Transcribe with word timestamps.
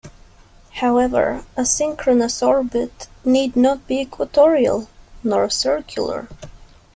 However, 0.79 1.45
a 1.55 1.63
synchronous 1.63 2.41
orbit 2.41 3.05
need 3.23 3.55
not 3.55 3.85
be 3.85 3.99
equatorial; 4.01 4.87
nor 5.23 5.47
circular. 5.51 6.27